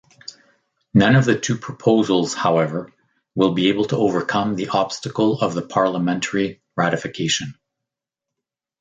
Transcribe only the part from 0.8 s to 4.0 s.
None of the two proposals, however, will be able to